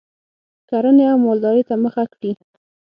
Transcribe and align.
کرنې 0.69 1.05
او 1.11 1.17
مالدارۍ 1.25 1.63
ته 1.69 1.75
مخه 1.83 2.03
کړي 2.13 2.31